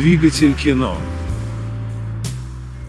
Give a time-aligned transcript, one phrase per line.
[0.00, 0.96] Двигатель кино.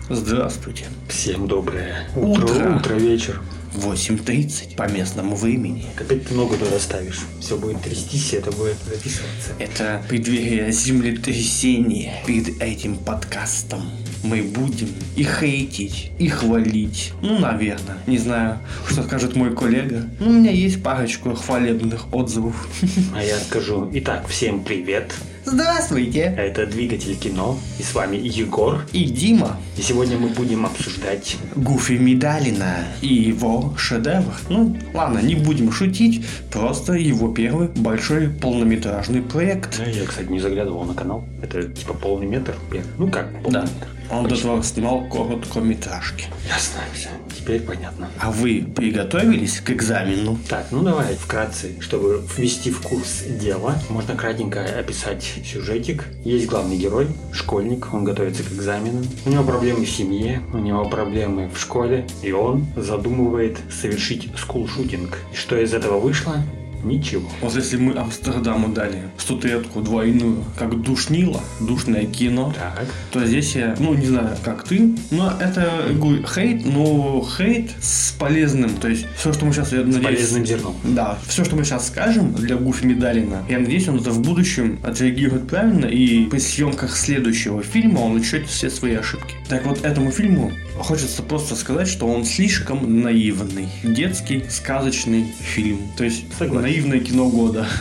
[0.09, 0.85] Здравствуйте.
[1.09, 2.75] Всем доброе утро, Утро.
[2.77, 3.41] утро, вечер.
[3.75, 5.87] 8.30 по местному времени.
[5.99, 7.19] Опять ты ногу туда ставишь.
[7.41, 9.51] Все будет трястись, и это будет записываться.
[9.59, 12.23] Это преддверие землетрясения.
[12.25, 13.81] Перед этим подкастом
[14.23, 14.87] мы будем
[15.17, 17.11] и хейтить, и хвалить.
[17.21, 17.97] Ну, наверное.
[18.07, 20.09] Не знаю, что скажет мой коллега.
[20.21, 22.69] Ну, у меня есть парочку хвалебных отзывов.
[23.13, 23.89] А я скажу.
[23.95, 25.13] Итак, всем привет.
[25.43, 26.33] Здравствуйте.
[26.37, 27.57] Это Двигатель кино.
[27.79, 28.81] И с вами Егор.
[28.93, 29.57] И Дима.
[29.75, 31.37] И сегодня мы будем обсуждать...
[31.55, 34.33] Гуфи Медалина и его шедевр.
[34.49, 39.79] Ну, ладно, не будем шутить, просто его первый большой полнометражный проект.
[39.85, 41.23] Я, кстати, не заглядывал на канал.
[41.41, 42.55] Это типа полный метр.
[42.97, 43.61] Ну как, полный Да.
[43.63, 43.87] метр.
[44.11, 46.25] Он до этого снимал короткометражки.
[46.47, 47.09] Ясно, все.
[47.37, 48.09] Теперь понятно.
[48.19, 50.37] А вы приготовились к экзамену?
[50.49, 56.05] Так, ну давай вкратце, чтобы ввести в курс дела, можно кратенько описать сюжетик.
[56.25, 59.05] Есть главный герой, школьник, он готовится к экзаменам.
[59.25, 65.17] У него проблемы в семье, у него проблемы в школе, и он задумывает совершить скулшутинг.
[65.33, 66.43] И что из этого вышло?
[66.83, 67.29] Ничего.
[67.41, 72.87] Вот если мы Амстердаму дали статуэтку двойную, как душнило, душное кино, Так.
[73.11, 78.11] то здесь я, ну, не знаю, как ты, но это говорю, хейт, но хейт с
[78.13, 78.71] полезным.
[78.75, 80.03] То есть все, что мы сейчас, я С надеюсь...
[80.05, 80.75] полезным зерном.
[80.83, 84.79] Да, все, что мы сейчас скажем для Гуфи Медалина, я надеюсь, он это в будущем
[84.83, 89.35] отреагирует правильно, и при съемках следующего фильма он учтет все свои ошибки.
[89.49, 93.67] Так вот, этому фильму хочется просто сказать, что он слишком наивный.
[93.83, 95.79] Детский, сказочный фильм.
[95.97, 96.61] То есть, Согласен.
[96.71, 97.67] Наивное кино года.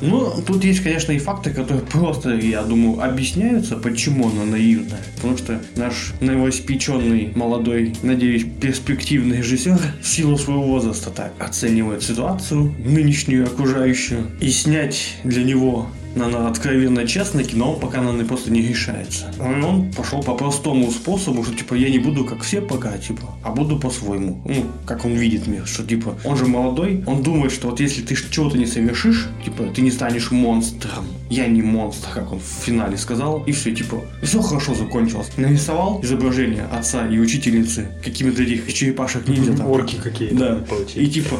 [0.00, 5.00] Ну, тут есть, конечно, и факты, которые просто, я думаю, объясняются, почему оно наивное.
[5.16, 12.74] Потому что наш новоиспеченный, молодой, надеюсь, перспективный режиссер в силу своего возраста так оценивает ситуацию,
[12.84, 19.32] нынешнюю окружающую, и снять для него на откровенно честное кино, пока, наверное, просто не решается.
[19.38, 23.34] И он пошел по простому способу, что, типа, я не буду как все пока, типа,
[23.42, 24.40] а буду по-своему.
[24.44, 28.02] Ну, как он видит мир, что, типа, он же молодой, он думает, что вот если
[28.02, 31.04] ты чего-то не совершишь, типа, ты не станешь монстром.
[31.28, 35.28] Я не монстр, как он в финале сказал, и все, типа, все хорошо закончилось.
[35.36, 39.70] Нарисовал изображение отца и учительницы какими-то этих черепашек ниндзя там.
[39.70, 40.64] Орки какие-то Да.
[40.94, 41.36] И типа,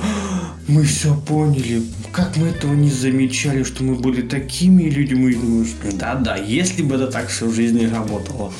[0.68, 1.82] мы все поняли.
[2.12, 5.34] Как мы этого не замечали, что мы были такими людьми?
[5.34, 8.52] Думаешь, да-да, если бы это так все в жизни работало.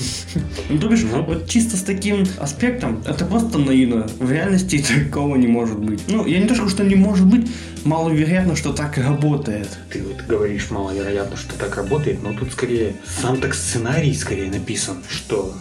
[0.69, 1.23] Ну, то бишь, Ну.
[1.23, 4.07] вот чисто с таким аспектом, это просто наивно.
[4.19, 6.01] В реальности такого не может быть.
[6.09, 7.49] Ну, я не то что не может быть,
[7.85, 9.69] маловероятно, что так и работает.
[9.93, 14.97] Ты вот говоришь, маловероятно, что так работает, но тут скорее сам так сценарий скорее написан,
[15.09, 15.55] что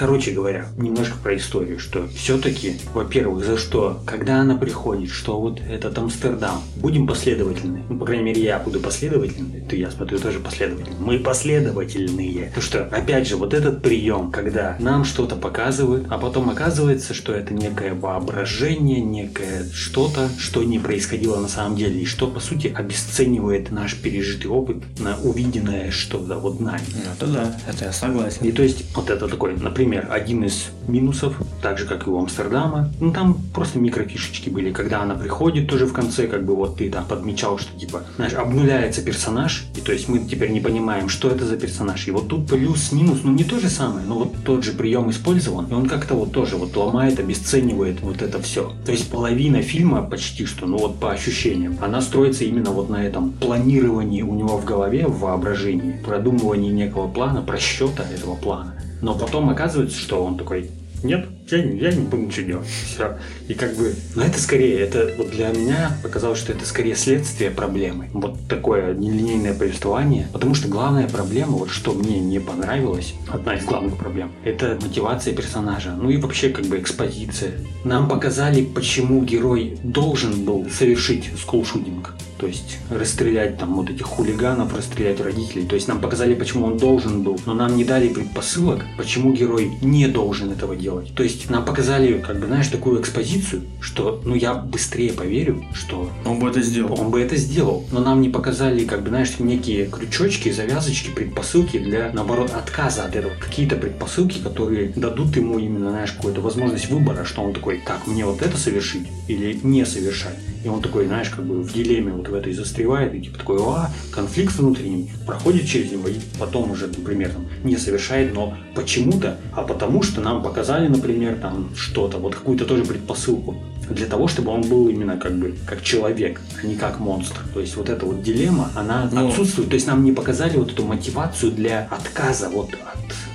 [0.00, 5.60] Короче говоря, немножко про историю, что все-таки, во-первых, за что, когда она приходит, что вот
[5.60, 10.40] этот Амстердам, будем последовательны, ну, по крайней мере, я буду последовательный, то я смотрю тоже
[10.40, 12.46] последовательный, мы последовательные.
[12.46, 17.34] Потому что, опять же, вот этот прием, когда нам что-то показывают, а потом оказывается, что
[17.34, 22.72] это некое воображение, некое что-то, что не происходило на самом деле, и что, по сути,
[22.74, 26.80] обесценивает наш пережитый опыт на увиденное что-то вот нами.
[27.14, 28.46] Это да, это я согласен.
[28.46, 32.18] И то есть вот это такой, например, один из минусов, так же как и у
[32.18, 32.90] Амстердама.
[33.00, 36.90] Ну там просто микрофишечки были, когда она приходит тоже в конце, как бы вот ты
[36.90, 41.28] там подмечал, что типа, знаешь, обнуляется персонаж, и то есть мы теперь не понимаем, что
[41.28, 42.06] это за персонаж.
[42.08, 45.66] И вот тут плюс-минус, ну не то же самое, но вот тот же прием использован,
[45.66, 48.72] и он как-то вот тоже вот ломает, обесценивает вот это все.
[48.84, 53.04] То есть половина фильма почти что, ну вот по ощущениям, она строится именно вот на
[53.04, 58.74] этом планировании у него в голове, в воображении, продумывании некого плана, просчета этого плана.
[59.00, 60.70] Но потом оказывается, что он такой,
[61.02, 62.68] нет, я, я не буду ничего делать.
[62.68, 63.18] Все.
[63.48, 67.50] И как бы, но это скорее, это вот для меня показалось, что это скорее следствие
[67.50, 68.10] проблемы.
[68.12, 70.28] Вот такое нелинейное повествование.
[70.32, 75.34] Потому что главная проблема, вот что мне не понравилось, одна из главных проблем, это мотивация
[75.34, 75.92] персонажа.
[75.92, 77.52] Ну и вообще как бы экспозиция.
[77.84, 82.14] Нам показали, почему герой должен был совершить скулшутинг.
[82.40, 85.66] То есть расстрелять там вот этих хулиганов, расстрелять родителей.
[85.66, 89.72] То есть нам показали, почему он должен был, но нам не дали предпосылок, почему герой
[89.82, 91.14] не должен этого делать.
[91.14, 96.10] То есть нам показали, как бы, знаешь, такую экспозицию, что, ну, я быстрее поверю, что
[96.24, 96.98] Он бы это сделал.
[96.98, 97.84] он бы это сделал.
[97.92, 103.16] Но нам не показали, как бы, знаешь, некие крючочки, завязочки, предпосылки для, наоборот, отказа от
[103.16, 103.32] этого.
[103.38, 108.24] Какие-то предпосылки, которые дадут ему именно, знаешь, какую-то возможность выбора, что он такой, так, мне
[108.24, 110.36] вот это совершить или не совершать.
[110.64, 113.58] И он такой, знаешь, как бы в дилемме вот в этой застревает, и типа такой,
[113.60, 119.36] а, конфликт внутренний, проходит через него, и потом уже, например, там, не совершает, но почему-то,
[119.52, 123.56] а потому что нам показали, например, там что-то, вот какую-то тоже предпосылку
[123.90, 127.40] для того, чтобы он был именно как бы как человек, а не как монстр.
[127.52, 129.28] То есть вот эта вот дилемма, она Ну.
[129.28, 129.68] отсутствует.
[129.68, 132.80] То есть нам не показали вот эту мотивацию для отказа вот от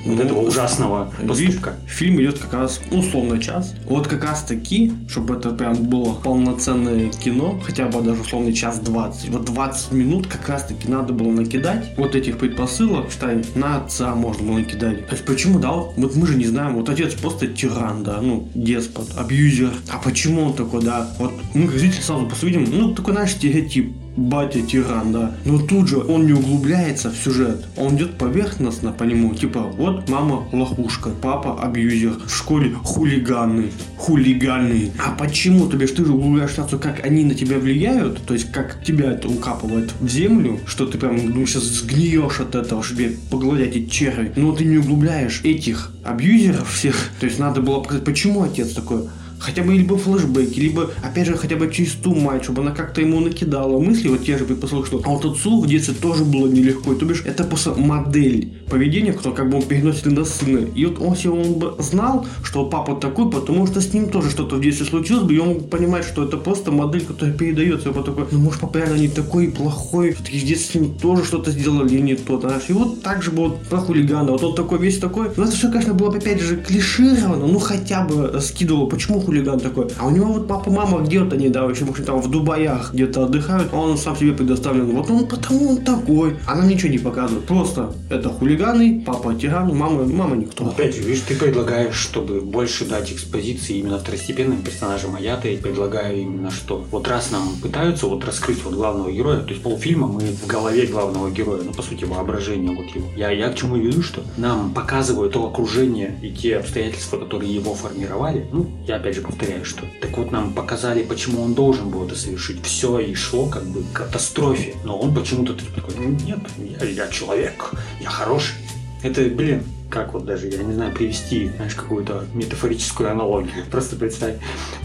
[0.05, 1.73] вот Ну, этого ужасного поступка.
[1.87, 3.73] фильм идет как раз условно час.
[3.85, 8.79] Вот как раз таки, чтобы это прям было полноценное кино, хотя бы даже условно час
[8.85, 9.29] 20.
[9.29, 14.15] Вот 20 минут как раз таки надо было накидать вот этих предпосылок, считай, на отца
[14.15, 15.07] можно было накидать.
[15.07, 18.21] То есть почему, да, вот, вот мы же не знаем, вот отец просто тиран, да,
[18.21, 19.73] ну, деспот, абьюзер.
[19.91, 23.31] А почему он такой, да, вот мы как зрители сразу просто видим, ну, такой, знаешь,
[23.31, 25.35] стереотип батя тиран, да.
[25.45, 27.65] Но тут же он не углубляется в сюжет.
[27.77, 29.33] Он идет поверхностно по нему.
[29.33, 34.91] Типа, вот мама лохушка, папа абьюзер, в школе хулиганы, хулиганы.
[34.97, 35.67] А почему?
[35.67, 39.27] То бишь ты же углубляешься как они на тебя влияют, то есть как тебя это
[39.27, 43.89] укапывает в землю, что ты прям ну, сейчас сгниешь от этого, чтобы тебе погладять эти
[43.89, 44.31] черви.
[44.35, 47.09] Но ты не углубляешь этих абьюзеров всех.
[47.19, 49.09] То есть надо было показать, почему отец такой.
[49.39, 53.01] Хотя бы либо флешбеки, либо, опять же, хотя бы через ту мать, чтобы она как-то
[53.01, 56.47] ему накидала мысли, вот те же предпосылки, что а вот отцу в детстве тоже было
[56.47, 56.93] нелегко.
[56.93, 60.67] И, то бишь, это просто модель поведения, которую как бы он переносит на сына.
[60.75, 64.29] И вот он, если он бы знал, что папа такой, потому что с ним тоже
[64.29, 67.89] что-то в детстве случилось бы, и он мог понимать, что это просто модель, которая передается.
[67.89, 70.95] И он такой, ну, может, папа реально не такой плохой, все-таки в детстве с ним
[70.95, 72.63] тоже что-то сделали, и не то, знаешь.
[72.69, 74.31] И вот так же было про хулигана.
[74.31, 75.29] Вот он такой весь такой.
[75.35, 79.59] Ну, это все, конечно, было бы, опять же, клишировано, ну, хотя бы скидывало, почему хулиган
[79.59, 79.87] такой.
[79.97, 83.25] А у него вот папа, мама где-то они, да, вообще, может, там в Дубаях где-то
[83.25, 84.85] отдыхают, а он сам себе предоставлен.
[84.91, 86.37] Вот он потому он такой.
[86.45, 87.45] А нам ничего не показывают.
[87.45, 90.67] Просто это хулиганы, папа тиран, мама, мама никто.
[90.67, 96.21] Опять же, видишь, ты предлагаешь, чтобы больше дать экспозиции именно второстепенным персонажам, а я-то предлагаю
[96.21, 96.85] именно что.
[96.91, 100.85] Вот раз нам пытаются вот раскрыть вот главного героя, то есть полфильма мы в голове
[100.85, 103.07] главного героя, ну, по сути, воображение вот его.
[103.15, 107.73] Я, я к чему веду, что нам показывают то окружение и те обстоятельства, которые его
[107.73, 108.47] формировали.
[108.51, 112.15] Ну, я опять же повторяю, что так вот нам показали, почему он должен был это
[112.15, 112.63] совершить.
[112.63, 114.75] Все и шло как бы к катастрофе.
[114.83, 117.71] Но он почему-то такой, «Ну, нет, я, я человек,
[118.01, 118.55] я хороший.
[119.01, 123.65] Это, блин, как вот даже, я не знаю, привести, знаешь, какую-то метафорическую аналогию.
[123.71, 124.35] Просто представь,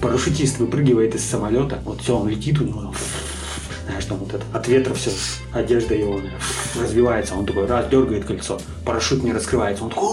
[0.01, 2.95] парашютист выпрыгивает из самолета, вот все, он летит у него,
[3.87, 5.11] знаешь, там вот это, от ветра все,
[5.53, 6.21] одежда его
[6.81, 10.11] развивается, он такой раз, дергает кольцо, парашют не раскрывается, он такой,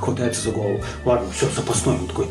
[0.00, 2.26] хватается за голову, ладно, все, запасной, он такой,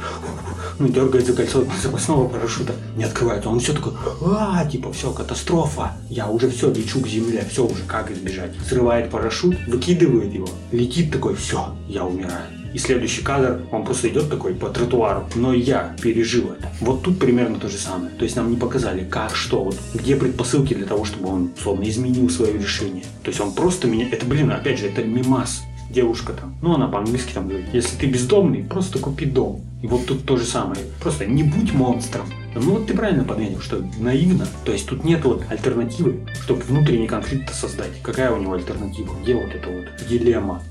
[0.80, 3.94] ну, дергает за кольцо запасного парашюта, не открывается, он все такой,
[4.26, 9.10] а, типа, все, катастрофа, я уже все, лечу к земле, все уже, как избежать, срывает
[9.10, 12.60] парашют, выкидывает его, летит такой, все, я умираю.
[12.74, 15.28] И следующий кадр, он просто идет такой по тротуару.
[15.36, 16.70] Но я пережил это.
[16.82, 18.12] Вот тут примерно то же самое.
[18.12, 21.90] То есть нам не показали, как, что, вот, где предпосылки для того, чтобы он, словно,
[21.90, 23.04] изменил свое решение.
[23.24, 24.08] То есть он просто меня...
[24.12, 25.64] Это, блин, опять же, это мимас.
[25.90, 29.62] Девушка там, ну она по-английски там говорит, если ты бездомный, просто купи дом.
[29.82, 30.82] И вот тут то же самое.
[31.02, 32.26] Просто не будь монстром.
[32.54, 34.46] Ну вот ты правильно подметил, что наивно.
[34.66, 38.02] То есть тут нет вот альтернативы, чтобы внутренний конфликт создать.
[38.04, 39.16] Какая у него альтернатива?
[39.24, 40.62] Где вот эта вот дилемма?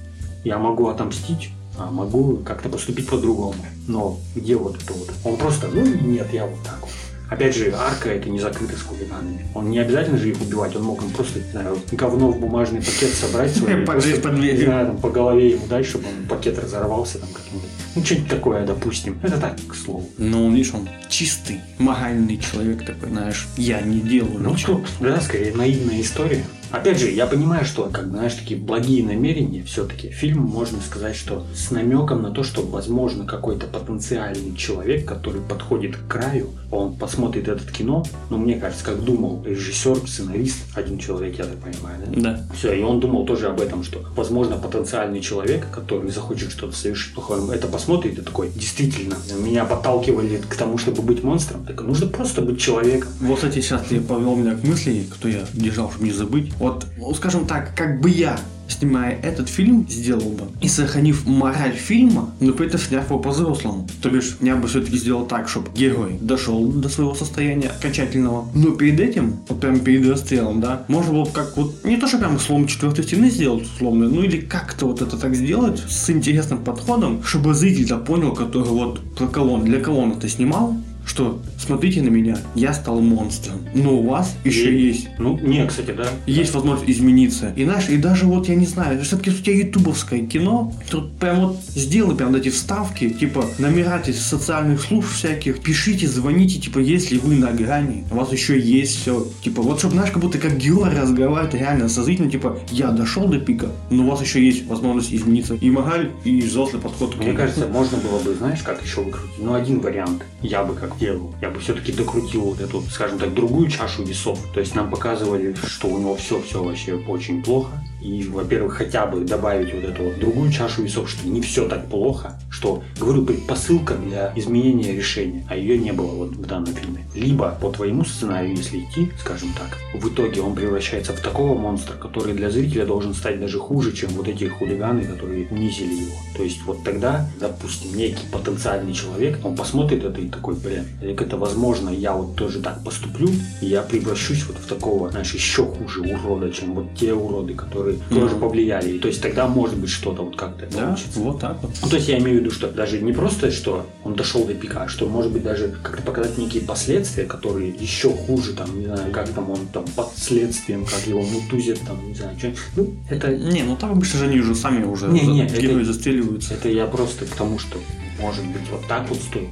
[0.45, 3.55] Я могу отомстить, а могу как-то поступить по-другому.
[3.87, 5.11] Но где вот это вот?
[5.25, 6.91] Он просто, ну нет, я вот так вот.
[7.31, 9.47] Опять же, арка это не закрыта с хулиганами.
[9.55, 12.81] Он не обязательно же их убивать, он мог им просто, не знаю, говно в бумажный
[12.81, 16.59] пакет собрать свой, Поджечь под не знаю, там, по голове ему дать, чтобы он пакет
[16.59, 17.69] разорвался там как-нибудь.
[17.95, 19.19] Ну, что-нибудь такое, допустим.
[19.23, 20.09] Это так, к слову.
[20.17, 24.85] Но он, видишь, он чистый, моральный человек такой, знаешь, я не делаю Ну, ничего.
[24.87, 26.45] что, да, скорее наивная история.
[26.71, 30.11] Опять же, я понимаю, что, как знаешь, такие благие намерения все-таки.
[30.11, 35.97] Фильм, можно сказать, что с намеком на то, что, возможно, какой-то потенциальный человек, который подходит
[35.97, 41.39] к краю, он посмотрит это кино, но мне кажется, как думал режиссер, сценарист, один человек,
[41.39, 42.21] я так понимаю, да?
[42.21, 42.43] Да.
[42.55, 47.15] Все, и он думал тоже об этом, что, возможно, потенциальный человек, который захочет что-то совершить
[47.15, 52.07] плохое, это посмотрит и такой, действительно, меня подталкивали к тому, чтобы быть монстром, так нужно
[52.07, 53.11] просто быть человеком.
[53.21, 56.53] Вот, кстати, сейчас ты повел меня к мысли, кто я держал, чтобы не забыть.
[56.59, 58.39] Вот, ну, скажем так, как бы я
[58.69, 60.45] снимая этот фильм, сделал бы.
[60.61, 63.89] И сохранив мораль фильма, но при этом сняв его по-взрослому.
[64.03, 68.49] То бишь, я бы все-таки сделал так, чтобы герой дошел до своего состояния окончательного.
[68.55, 72.07] Но перед этим, вот прям перед расстрелом, да, можно было бы как вот, не то,
[72.07, 76.11] что прям слом четвертой стены сделать условно, ну или как-то вот это так сделать с
[76.11, 80.77] интересным подходом, чтобы зритель-то понял, который вот про кого для кого он это снимал,
[81.09, 85.67] что смотрите на меня, я стал монстром, но у вас еще И- есть Ну, не,
[85.67, 86.07] кстати, да.
[86.27, 87.53] есть возможность измениться.
[87.57, 91.41] И знаешь, и даже вот, я не знаю, все-таки у тебя ютубовское кино, тут прям
[91.41, 97.37] вот сделай прям эти вставки, типа, с социальных служб всяких, пишите, звоните, типа, если вы
[97.37, 99.27] на грани, у вас еще есть все.
[99.43, 103.27] Типа, вот, чтобы, знаешь, как будто как герой разговаривать реально со зрителем, типа, я дошел
[103.27, 105.55] до пика, но у вас еще есть возможность измениться.
[105.55, 107.15] И мораль, и взрослый подход.
[107.15, 109.39] к Мне кажется, можно было бы, знаешь, как еще выкрутить?
[109.39, 111.35] Ну, один вариант я бы как делал.
[111.41, 114.39] Я бы все-таки докрутил вот эту, скажем так, другую чашу весов.
[114.53, 117.83] То есть нам показывали, что у него все-все вообще очень плохо.
[118.01, 121.89] И, во-первых, хотя бы добавить вот эту вот другую чашу весов, что не все так
[121.89, 127.05] плохо, что, говорю, предпосылка для изменения решения, а ее не было вот в данном фильме.
[127.15, 131.95] Либо по твоему сценарию, если идти, скажем так, в итоге он превращается в такого монстра,
[131.95, 136.17] который для зрителя должен стать даже хуже, чем вот эти хулиганы, которые унизили его.
[136.37, 141.37] То есть вот тогда, допустим, некий потенциальный человек, он посмотрит это и такой, блин, это
[141.37, 143.29] возможно, я вот тоже так поступлю,
[143.61, 147.88] и я превращусь вот в такого, знаешь, еще хуже урода, чем вот те уроды, которые
[147.93, 148.21] Мгм.
[148.21, 148.99] тоже повлияли.
[148.99, 151.19] То есть тогда может быть что-то вот как-то Да, получится.
[151.21, 151.71] вот так вот.
[151.83, 154.55] Ну, то есть я имею в виду, что даже не просто, что он дошел до
[154.55, 158.87] пика, а что может быть даже как-то показать некие последствия, которые еще хуже, там, не
[158.87, 162.53] знаю, как там он там под следствием, как его мутузят, там, не знаю, что.
[162.77, 165.61] Ну, это, Не, ну там обычно же они уже сами уже Не, за- не, это-
[165.61, 166.55] герои застреливаются.
[166.55, 167.79] это я просто к тому, что
[168.21, 169.49] может быть вот так вот стоит,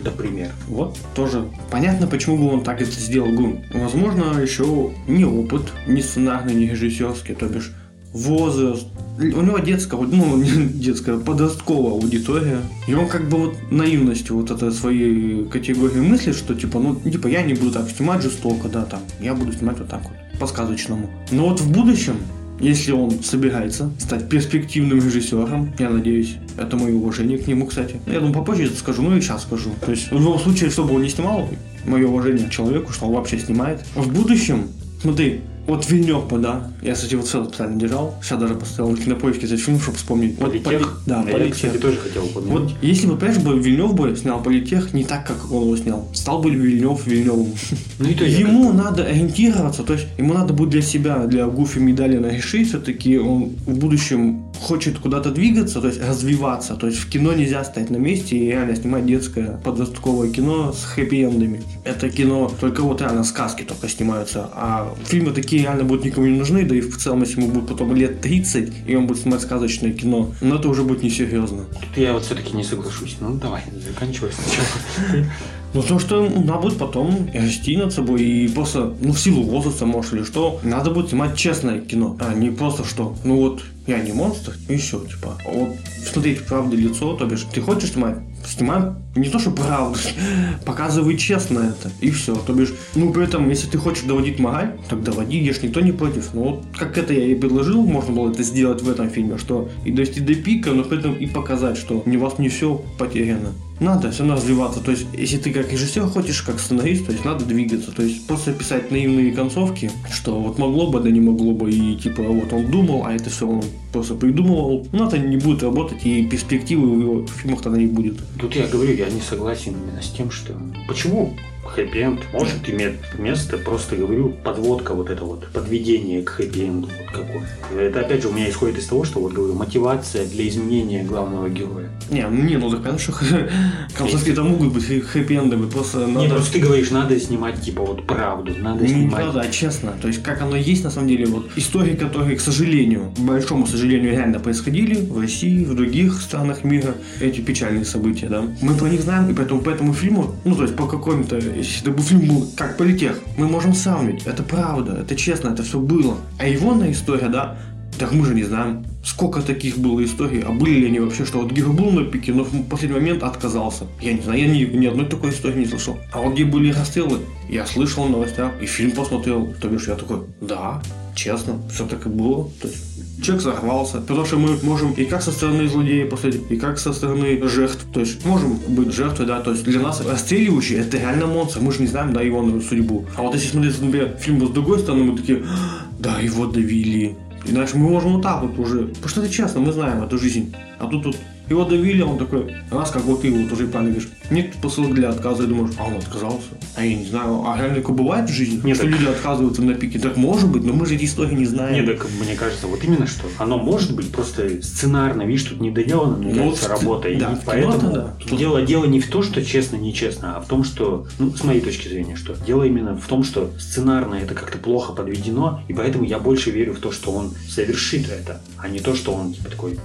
[0.00, 0.50] например.
[0.68, 3.30] Вот тоже понятно, почему бы он так это сделал.
[3.30, 7.72] Говорю, Возможно, еще не опыт, не сценарный, не режиссерский, то бишь
[8.12, 8.86] возраст.
[9.18, 12.60] У него детская, ну, не детская, подростковая аудитория.
[12.86, 17.28] И он как бы вот наивностью вот этой своей категории мыслит, что типа, ну, типа,
[17.28, 21.08] я не буду так снимать жестоко, да, там, я буду снимать вот так вот, по-сказочному.
[21.30, 22.16] Но вот в будущем,
[22.60, 27.96] если он собирается стать перспективным режиссером, я надеюсь, это мое уважение к нему, кстати.
[28.06, 29.70] Я думаю, попозже это скажу, ну и сейчас скажу.
[29.84, 31.48] То есть, в любом случае, чтобы он не снимал,
[31.84, 33.84] мое уважение к человеку, что он вообще снимает.
[33.94, 34.68] В будущем,
[35.00, 39.46] смотри, вот Вильнёв, да, я, кстати, вот все специально держал, сейчас даже поставил на кинопоиске
[39.46, 40.38] этот фильм, чтобы вспомнить.
[40.38, 40.64] Вот Политех?
[40.64, 41.54] Поли- Да, я, Политех.
[41.54, 42.52] кстати, тоже хотел упомянуть.
[42.52, 46.08] Вот если бы, понимаешь, бы Вильнев бы снял Политех не так, как он его снял,
[46.12, 47.52] стал бы Вильнев Вильневым.
[47.98, 51.78] Ну и то Ему надо ориентироваться, то есть ему надо будет для себя, для Гуфи
[51.78, 57.08] Медалина решить, все-таки он в будущем хочет куда-то двигаться, то есть развиваться, то есть в
[57.08, 61.60] кино нельзя стоять на месте и реально снимать детское подростковое кино с хэппи-эндами.
[61.84, 66.38] Это кино только вот реально сказки только снимаются, а фильмы такие реально будут никому не
[66.38, 69.42] нужны, да и в целом, если ему будет потом лет 30, и он будет снимать
[69.42, 71.64] сказочное кино, но это уже будет несерьезно.
[71.64, 73.16] Тут я вот все-таки не соглашусь.
[73.20, 75.26] Ну давай, заканчивай сначала.
[75.76, 79.84] Ну, то, что надо будет потом расти над собой и просто, ну, в силу возраста,
[79.84, 83.98] может, или что, надо будет снимать честное кино, а не просто что, ну вот, я
[83.98, 85.36] не монстр, и все, типа.
[85.44, 85.76] Вот
[86.10, 88.16] смотреть правде лицо, то бишь, ты хочешь снимать?
[88.46, 89.98] Снимай не то, что правду,
[90.64, 92.34] показывай честно это, и все.
[92.34, 95.92] То бишь, ну, при этом, если ты хочешь доводить мораль, так доводи, ешь никто не
[95.92, 96.30] против.
[96.32, 99.68] Ну, вот как это я и предложил, можно было это сделать в этом фильме, что
[99.84, 103.52] и довести до пика, но при этом и показать, что у вас не все потеряно.
[103.78, 104.80] Надо все равно развиваться.
[104.80, 107.92] То есть, если ты как режиссер хочешь, как сценарист, то есть надо двигаться.
[107.92, 111.96] То есть просто писать наивные концовки, что вот могло бы, да не могло бы, и
[111.96, 113.62] типа вот он думал, а это все он
[113.96, 114.86] просто придумывал.
[114.92, 118.16] Ну, это не будет работать, и перспективы в его фильмах тогда не будет.
[118.38, 120.52] Тут я говорю, я не согласен именно с тем, что
[120.86, 121.34] почему
[121.66, 127.48] хэппи-энд может иметь место, просто говорю, подводка вот это вот, подведение к хэппи-энду вот какое.
[127.78, 131.48] Это опять же у меня исходит из того, что вот говорю, мотивация для изменения главного
[131.48, 131.90] героя.
[132.10, 133.12] Не, ну не, ну так понятно, что
[133.94, 136.20] концовки там могут быть хэппи-эндовые, просто надо...
[136.20, 139.14] Не, просто ты говоришь, надо снимать типа вот правду, надо Не снимать.
[139.14, 139.94] правда, а честно.
[140.00, 143.85] То есть, как оно есть на самом деле, вот истории, которые, к сожалению, большому сожалению,
[143.94, 148.44] реально происходили в России, в других странах мира, эти печальные события, да.
[148.62, 151.82] Мы про них знаем, и поэтому по этому фильму, ну, то есть по какому-то, если
[151.82, 154.26] это был фильм был как политех, мы можем сравнить.
[154.26, 156.16] Это правда, это честно, это все было.
[156.38, 157.56] А его история, да,
[157.98, 161.38] так мы же не знаем, сколько таких было историй, а были ли они вообще, что
[161.38, 163.84] вот Гиро был на пике, но в последний момент отказался.
[164.00, 165.96] Я не знаю, я ни, ни одной такой истории не слышал.
[166.12, 169.94] А вот где были расстрелы, я слышал в новостях, и фильм посмотрел, то бишь я
[169.94, 170.82] такой, да,
[171.16, 172.48] честно, все так и было.
[172.60, 176.56] То есть человек взорвался, потому что мы можем и как со стороны злодея посмотреть, и
[176.56, 180.76] как со стороны жертв, то есть можем быть жертвой, да, то есть для нас расстреливающий
[180.76, 183.06] это реально монстр, мы же не знаем, да, его судьбу.
[183.16, 187.16] А вот если смотреть, например, фильм с другой стороны, мы такие, «А, да, его довели,
[187.46, 190.18] и знаешь, мы можем вот так вот уже, потому что это честно, мы знаем эту
[190.18, 190.54] жизнь.
[190.78, 191.16] А тут вот
[191.48, 195.10] Его давили, он такой, раз, как вот ты вот уже правильно говоришь, нет посылок для
[195.10, 196.48] отказа, и думаешь, а он отказался.
[196.74, 199.62] А я не знаю, а реально такое бывает в жизни, Нет, что так- люди отказываются
[199.62, 199.98] на пике?
[199.98, 201.74] Так может быть, но мы же эти истории не знаем.
[201.86, 203.26] Не, так мне кажется, вот именно что.
[203.38, 207.08] Оно может быть просто сценарно, видишь, тут не доделана, мне Ну, вот, работа.
[207.16, 208.14] да, и поэтому да.
[208.18, 211.44] тут дело, дело не в том, что честно, нечестно, а в том, что, ну, с
[211.44, 215.72] моей точки зрения, что дело именно в том, что сценарно это как-то плохо подведено, и
[215.72, 219.32] поэтому я больше верю в то, что он совершит это, а не то, что он
[219.32, 219.78] типа такой,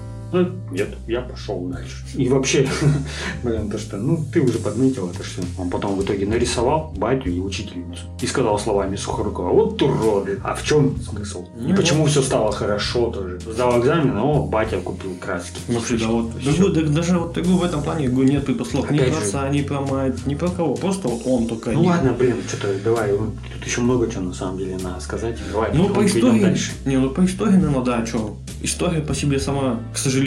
[0.72, 2.04] нет, я пошел дальше.
[2.16, 2.68] И вообще,
[3.44, 5.42] блин, то, что, ну, ты уже подметил это все.
[5.58, 8.04] Он потом в итоге нарисовал батю и учительницу.
[8.22, 10.40] И сказал словами Сухорукова, вот уроды.
[10.44, 11.48] А в чем смысл?
[11.60, 13.40] И Ну, почему все стало хорошо тоже?
[13.40, 15.60] Сдал экзамен, о, батя купил краски.
[15.68, 16.00] Ну, вот.
[16.00, 19.50] Да, вот, да, даже вот такой в этом плане говорю, нет предпослов ни про отца,
[19.50, 20.76] ни про мать, ни про кого.
[20.76, 24.34] Просто вот он только Ну ладно, блин, что-то давай, ну, тут еще много чего на
[24.34, 25.38] самом деле надо сказать.
[25.52, 28.38] Давай, Ну, по истории, не, ну по истории, наверное, да, что.
[28.64, 30.21] История по себе сама, к сожалению,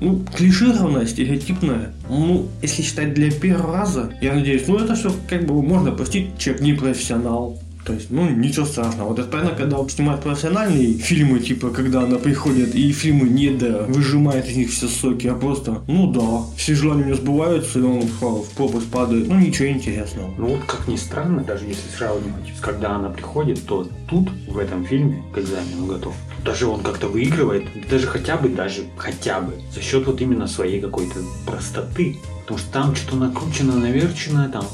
[0.00, 1.92] ну, клишированная, стереотипная.
[2.08, 6.38] Ну, если считать для первого раза, я надеюсь, ну, это все как бы можно простить,
[6.38, 7.58] человек не профессионал.
[7.84, 9.08] То есть, ну, ничего страшного.
[9.08, 13.82] Вот это понятно, когда снимают профессиональные фильмы, типа, когда она приходит, и фильмы не да,
[13.82, 17.82] выжимает из них все соки, а просто, ну да, все желания у него сбываются, и
[17.82, 19.28] он в пропасть падает.
[19.28, 20.32] Ну, ничего интересного.
[20.38, 24.86] Ну вот как ни странно, даже если сравнивать, когда она приходит, то тут, в этом
[24.86, 26.14] фильме, к экзамену готов,
[26.44, 30.80] даже он как-то выигрывает, даже хотя бы, даже хотя бы, за счет вот именно своей
[30.80, 32.16] какой-то простоты.
[32.42, 34.66] Потому что там что-то накручено, наверчено, там,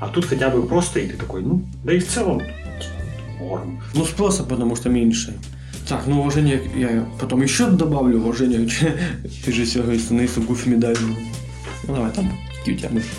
[0.00, 2.42] а тут хотя бы просто, и ты такой, ну, да и в целом,
[3.40, 3.80] норм.
[3.94, 5.34] Ну, спроса, потому что меньше.
[5.88, 10.96] Так, ну уважение, я потом еще добавлю уважение к режиссеру и сценаристу Гуфи медаль.
[11.86, 13.10] Ну давай там, какие у тебя мысли?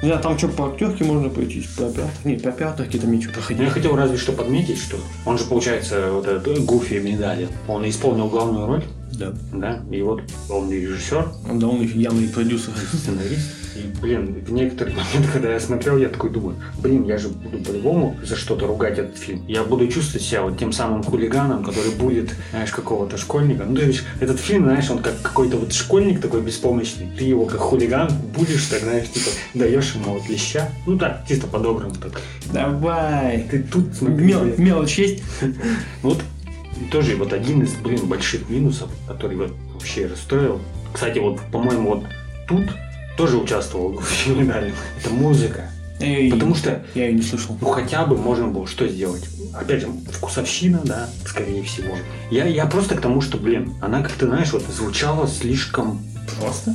[0.00, 2.18] Не знаю, там что по актерке можно пройтись, по операторке?
[2.24, 3.62] Нет, по операторке там нечего Ну.
[3.62, 8.28] Я хотел разве что подметить, что он же, получается, вот этот Гуфи медали, он исполнил
[8.28, 9.34] главную роль, Да.
[9.52, 12.72] да, и вот он и режиссер, Да, он еще явный продюсер.
[12.92, 13.50] сценарист.
[13.74, 17.58] И, блин, в некоторые моменты, когда я смотрел, я такой думаю, блин, я же буду
[17.58, 19.44] по-любому за что-то ругать этот фильм.
[19.48, 23.64] Я буду чувствовать себя вот тем самым хулиганом, который будет, знаешь, какого-то школьника.
[23.64, 27.08] Ну, то есть, этот фильм, знаешь, он как какой-то вот школьник такой беспомощный.
[27.16, 30.68] Ты его как хулиган будешь, так, знаешь, типа, даешь ему вот леща.
[30.86, 32.20] Ну, так, чисто по-доброму так.
[32.52, 33.46] Давай.
[33.50, 35.22] Ты тут, смотри, Мел- мелочь есть?
[36.02, 36.20] Вот
[36.80, 40.60] и тоже вот один из, блин, больших минусов, который вот вообще расстроил.
[40.92, 42.04] Кстати, вот, по-моему, вот
[42.48, 42.64] тут
[43.16, 44.74] тоже участвовал в медали.
[45.00, 45.68] Это музыка.
[46.00, 47.56] Её- Потому что, Я ее не слышал.
[47.60, 49.22] ну, хотя бы можно было что сделать.
[49.54, 51.94] Опять же, вкусовщина, да, скорее всего.
[52.30, 56.02] Я, я просто к тому, что, блин, она как-то, знаешь, вот звучала слишком
[56.40, 56.74] Просто?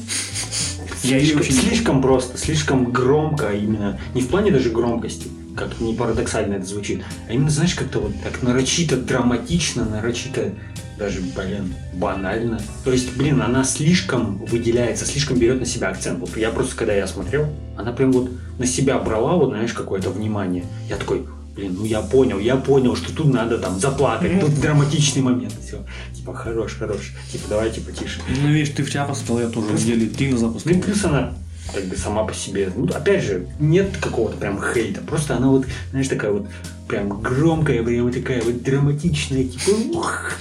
[1.04, 4.00] Я слишком, очень- слишком просто, слишком громко именно.
[4.14, 8.12] Не в плане даже громкости, как не парадоксально это звучит, а именно, знаешь, как-то вот
[8.24, 10.52] так нарочито, драматично, нарочито
[10.98, 12.60] даже, блин, банально.
[12.84, 16.20] То есть, блин, она слишком выделяется, слишком берет на себя акцент.
[16.20, 20.10] Вот я просто, когда я смотрел, она прям вот на себя брала, вот, знаешь, какое-то
[20.10, 20.66] внимание.
[20.90, 25.22] Я такой, блин, ну я понял, я понял, что тут надо там заплакать, тут драматичный
[25.22, 25.54] момент.
[25.66, 27.14] Все, типа, хорош, хорош.
[27.32, 28.20] Типа, давайте потише.
[28.42, 30.84] Ну, видишь, ты вчера посмотрел, я тоже недели три назад Ну и посмотрел.
[30.84, 31.34] плюс она
[31.74, 35.66] как бы сама по себе, ну опять же, нет какого-то прям хейта, просто она вот,
[35.92, 36.48] знаешь, такая вот
[36.88, 40.32] прям громкая, прям такая вот драматичная, типа, ух.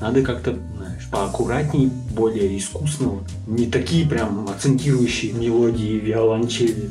[0.00, 3.24] Надо как-то, знаешь, поаккуратней, более искусно, вот.
[3.46, 6.90] не такие прям акцентирующие мелодии виолончели.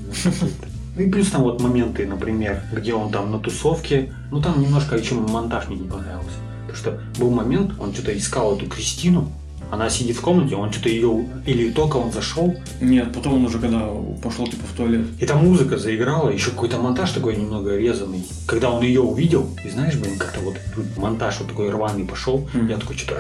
[0.98, 4.96] Ну и плюс там вот моменты, например, где он там на тусовке, ну там немножко
[4.96, 6.38] еще монтаж мне не понравился.
[6.68, 9.30] Потому что был момент, он что-то искал эту Кристину,
[9.72, 13.60] она сидит в комнате, он что-то ее, или только он зашел, Нет, потом он уже
[13.60, 13.88] когда
[14.24, 15.08] пошел типа в туалет.
[15.20, 18.26] и там музыка заиграла, еще какой-то монтаж такой немного резанный.
[18.48, 20.56] Когда он ее увидел, и знаешь, блин, как-то вот
[20.98, 22.68] монтаж вот такой рваный пошел, Мгм.
[22.68, 23.16] я такой что-то...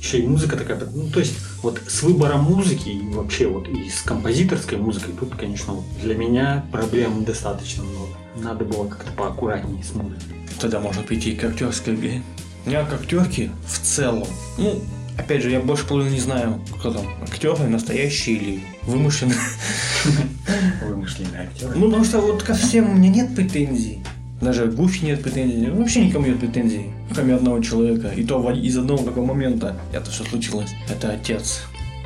[0.00, 3.88] Еще и музыка такая, ну то есть вот с выбором музыки и вообще вот и
[3.88, 8.10] с композиторской музыкой тут, конечно, вот для меня проблем достаточно много.
[8.36, 10.36] Надо было как-то поаккуратнее с музыкой.
[10.60, 12.22] Тогда можно перейти к актерской игре.
[12.66, 14.28] Я к актерке в целом.
[14.58, 14.82] Ну,
[15.18, 19.38] опять же, я больше половины не знаю, кто там, актеры, настоящие или вымышленные.
[20.86, 21.72] Вымышленные актеры.
[21.76, 24.00] Ну, потому что вот ко всем у меня нет претензий.
[24.40, 25.70] Даже Гуфи нет претензий.
[25.70, 26.86] Вообще никому нет претензий.
[27.12, 28.08] Кроме одного человека.
[28.08, 29.76] И то из одного такого момента.
[29.92, 30.70] Это что случилось.
[30.88, 31.62] Это отец.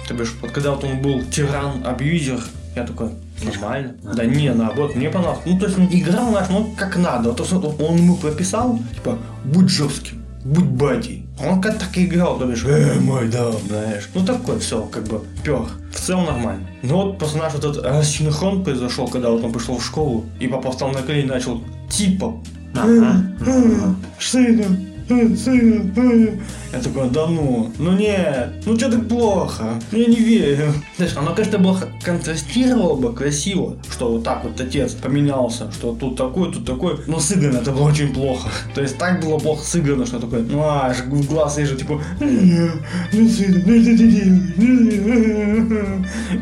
[0.06, 2.40] То бишь, вот когда вот он был тиран, абьюзер,
[2.76, 3.10] я такой,
[3.42, 3.94] нормально.
[4.02, 5.42] Да не, наоборот, мне понравилось.
[5.44, 7.30] Ну, то есть он играл, знаешь, ну, как надо.
[7.30, 11.26] Вот, то есть вот он ему прописал, типа, будь жестким, будь батей.
[11.44, 14.08] Он как так играл, то бишь, э, мой дом, знаешь.
[14.14, 15.62] Ну, такое все, как бы, пер.
[15.92, 16.66] В целом нормально.
[16.82, 20.72] Но вот персонаж вот этот рассинхрон произошел, когда вот он пришел в школу, и папа
[20.72, 22.34] встал на колени и начал, типа,
[22.74, 23.22] Ага.
[23.40, 24.97] «Э, э, сына, э, сын, э».
[25.08, 30.74] Я такой, да ну, ну нет, ну что так плохо, я не верю.
[30.96, 36.16] Знаешь, оно, конечно, было контрастировало бы красиво, что вот так вот отец поменялся, что тут
[36.16, 38.50] такой, тут такой, но сыграно это было очень плохо.
[38.74, 42.02] То есть так было плохо сыграно, что такое, ну аж в глаз же типа?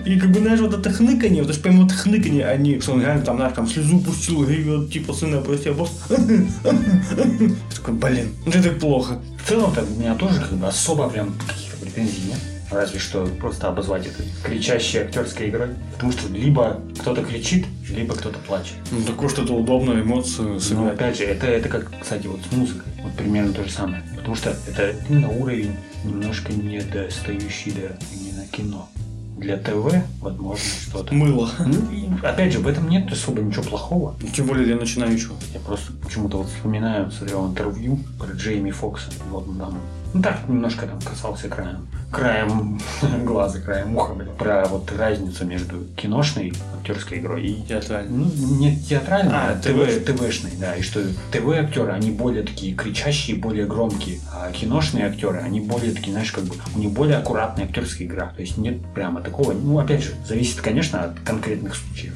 [0.05, 3.00] И как бы, знаешь, вот это хныканье, вот это прям вот хныканье, они, что он
[3.00, 5.90] реально там, знаешь, там слезу пустил, ревет, типа, сына, прости, а босс.
[7.74, 9.21] Такой, блин, ну это так плохо.
[9.42, 12.38] В целом-то у меня тоже как бы особо прям каких-то претензий нет.
[12.71, 15.69] Разве что просто обозвать это кричащей актерской игрой.
[15.92, 18.75] Потому что либо кто-то кричит, либо кто-то плачет.
[18.90, 20.95] Ну, такое что-то удобное, эмоции Но сыграть.
[20.95, 22.92] опять же, это, это как, кстати, вот с музыкой.
[23.03, 24.03] Вот примерно то же самое.
[24.16, 28.88] Потому что это именно уровень немножко не достающий до именно кино.
[29.37, 31.14] Для ТВ, возможно, что-то.
[31.14, 31.51] Мыло.
[31.59, 34.16] Ну, и, опять же, в этом нет особо ничего плохого.
[34.35, 35.37] Тем более для начинающего.
[35.53, 39.11] Я просто почему-то вот вспоминаю, смотрел интервью про Джейми Фокса.
[39.31, 39.79] Вот он там,
[40.16, 42.81] ну так, немножко там касался краем, краем
[43.24, 48.11] глаза, краем уха, блин, про вот разницу между киношной актерской игрой и Театрально.
[48.11, 51.02] ну, не театральной, А, а, ТВ, ТВшной, да, и что
[51.33, 56.44] ТВ-актеры, они более такие кричащие, более громкие, а киношные актеры, они более такие, знаешь, как
[56.44, 60.14] бы, у них более аккуратная актерская игра, то есть нет прямо такого, ну, опять же,
[60.26, 62.14] зависит, конечно, от конкретных случаев.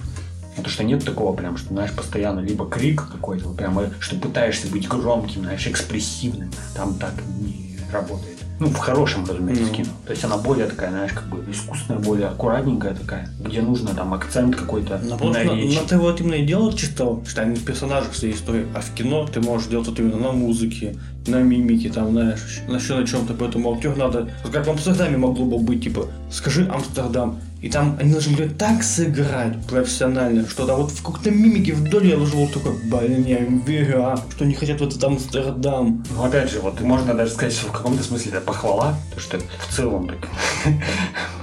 [0.56, 4.68] Потому что нет такого прям, что, знаешь, постоянно либо крик какой-то, вот прямо, что пытаешься
[4.68, 6.50] быть громким, знаешь, экспрессивным.
[6.74, 8.38] Там так не работает.
[8.58, 9.72] Ну, в хорошем, разумеется, Ну.
[9.74, 9.88] кино.
[10.04, 14.12] То есть она более такая, знаешь, как бы искусственная, более аккуратненькая такая, где нужно там
[14.12, 15.76] акцент какой-то На, на, речи.
[15.78, 18.90] на ТВ вот именно и делают чисто, что они в персонажах своей истории, а в
[18.94, 20.94] кино ты можешь делать это именно на музыке,
[21.30, 25.16] на мимике, там, знаешь, на еще на чем-то, поэтому актер надо, вот как в Амстердаме
[25.16, 30.66] могло бы быть, типа, скажи Амстердам, и там они должны были так сыграть профессионально, что
[30.66, 34.16] там вот в какой-то мимике вдоль я ложил вот такой, блин, я им верю, а,
[34.30, 36.02] что они хотят в этот Амстердам.
[36.16, 39.38] Ну, опять же, вот можно даже сказать, что в каком-то смысле это похвала, то что
[39.38, 40.28] в целом так,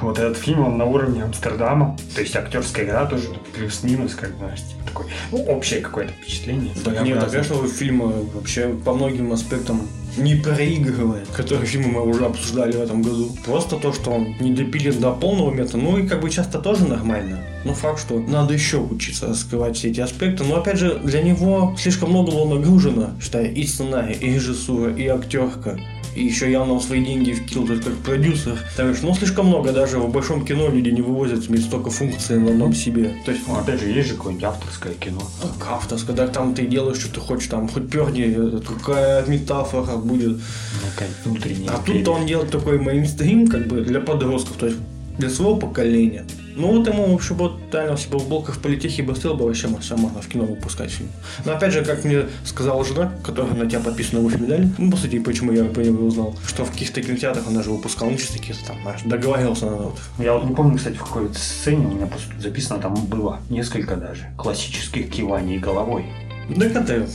[0.01, 4.59] вот этот фильм, он на уровне Амстердама, то есть актерская игра тоже плюс-минус, как знаешь,
[4.61, 6.73] типа такой, ну, общее какое-то впечатление.
[6.83, 9.76] Так нет, так, конечно, фильм вообще по многим аспектам
[10.17, 13.35] не проигрывает, которые фильмы мы уже обсуждали в этом году.
[13.45, 16.85] Просто то, что он не допилен до полного метра, ну и как бы часто тоже
[16.85, 17.39] нормально.
[17.65, 20.43] Но факт, что надо еще учиться раскрывать все эти аспекты.
[20.43, 25.07] Но опять же, для него слишком много было нагружено, считая и сценарий, и режиссура, и
[25.07, 25.77] актерка.
[26.17, 28.57] И еще явно он свои деньги вкинул, то есть как продюсер.
[28.75, 32.39] Так что, ну, слишком много даже в большом кино люди не вывозят иметь столько функций
[32.39, 33.15] на одном себе.
[33.23, 35.21] То есть, Ну, опять же, есть же какое-нибудь авторское кино.
[35.59, 39.97] как автор, когда там ты делаешь, что ты хочешь, там, хоть перни, э, какая метафора
[39.97, 40.37] будет.
[40.37, 44.79] Ну, внутренняя А тут он делает такой мейнстрим, как бы, для подростков, то есть
[45.19, 46.25] для своего поколения.
[46.57, 49.95] Ну в общем, вот реально, бы в блоках в политехе бы стоял бы, вообще все
[49.95, 51.09] можно в кино выпускать фильм.
[51.45, 54.97] Но опять же, как мне сказала жена, которая на тебя подписана в медаль, ну, по
[54.97, 58.65] сути, почему я по узнал, что в каких-то кинотеатрах он даже выпускал, ну, чисто какие-то
[58.65, 59.99] там, знаешь, договаривался на вот.
[60.17, 64.31] Я вот не помню, кстати, в какой сцене, у меня записано, там было несколько даже
[64.35, 66.05] классических киваний головой.
[66.49, 67.07] Это,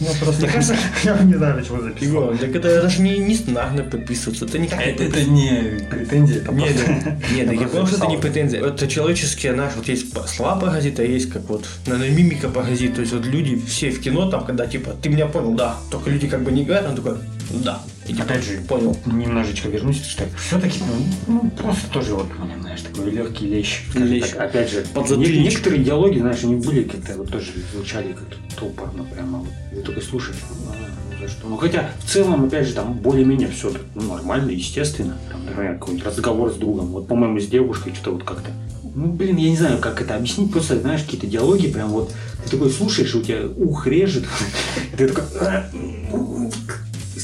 [0.00, 2.08] Ну, просто, Мне кажется, я не знаю, почему записал.
[2.08, 6.52] Егор, так это даже не, не надо подписываться, это не Это, это не претензия, это
[6.52, 7.18] Нет, просто...
[7.34, 8.64] нет, я просто понял, что это не претензия.
[8.64, 12.94] Это человеческие, знаешь, вот есть слова паразит, а есть как вот, наверное, мимика паразит.
[12.94, 15.76] То есть вот люди все в кино, там, когда типа, ты меня понял, да.
[15.90, 17.16] Только люди как бы не говорят, он такой,
[17.52, 17.82] да.
[18.06, 18.96] И типа, Опять же, понял.
[19.06, 23.82] немножечко вернусь, что все-таки, ну, ну, просто тоже вот, ну, знаешь, такой легкий лещ.
[23.94, 24.30] Лещ.
[24.30, 24.40] так.
[24.40, 24.84] Опять же,
[25.16, 29.38] не- некоторые диалоги, знаешь, они были как-то вот тоже звучали как-то топорно прямо.
[29.38, 29.48] Вот.
[29.70, 31.48] Ты только слушаешь, ну, ну, за что.
[31.48, 35.16] Ну, хотя, в целом, опять же, там более-менее все ну, нормально, естественно.
[35.30, 36.86] Там, например, какой-нибудь разговор с другом.
[36.86, 38.50] Вот, по-моему, с девушкой что-то вот как-то
[38.94, 42.12] ну, блин, я не знаю, как это объяснить, просто, знаешь, какие-то диалоги, прям вот,
[42.44, 44.24] ты такой слушаешь, и у тебя ух режет,
[44.92, 45.70] и ты такой, «А,